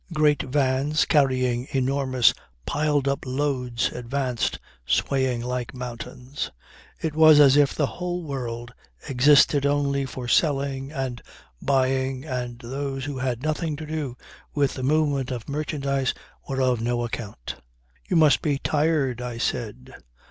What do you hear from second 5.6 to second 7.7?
mountains. It was as